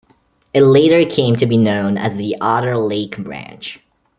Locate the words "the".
2.15-2.35